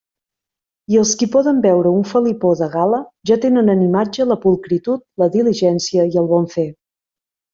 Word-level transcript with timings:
I 0.93 0.95
els 1.01 1.09
qui 1.17 1.27
poden 1.35 1.59
veure 1.65 1.91
un 1.97 2.07
felipó 2.11 2.53
de 2.61 2.69
gala, 2.75 3.01
ja 3.31 3.37
tenen 3.43 3.69
en 3.75 3.83
imatge 3.89 4.27
la 4.29 4.37
pulcritud, 4.47 5.03
la 5.23 5.27
diligència 5.37 6.07
i 6.15 6.21
el 6.23 6.31
bon 6.33 6.49
fer. 6.55 6.67